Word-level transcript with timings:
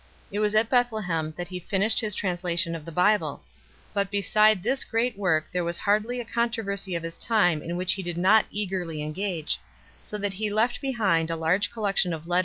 It 0.31 0.39
was 0.39 0.55
at 0.55 0.67
Bethlehem 0.67 1.31
that 1.37 1.49
he 1.49 1.59
finished 1.59 1.99
his 1.99 2.15
translation 2.15 2.73
of 2.73 2.85
the 2.85 2.91
Bible. 2.91 3.43
But 3.93 4.09
beside 4.09 4.63
this 4.63 4.83
great 4.83 5.15
work 5.15 5.49
there 5.51 5.63
was 5.63 5.77
hardly 5.77 6.19
a 6.19 6.25
controversy 6.25 6.95
of 6.95 7.03
his 7.03 7.19
time 7.19 7.61
in 7.61 7.77
which 7.77 7.93
he 7.93 8.01
did 8.01 8.17
not 8.17 8.45
eagerly 8.49 9.03
engage, 9.03 9.59
so 10.01 10.17
that 10.17 10.33
he 10.33 10.51
left 10.51 10.81
behind 10.81 11.29
a 11.29 11.35
large 11.35 11.71
collection 11.71 12.13
of 12.13 12.13
letters 12.13 12.15
and 12.15 12.15
other 12.15 12.17
writings. 12.17 12.29
1 12.29 12.33
Epistt. 12.33 12.39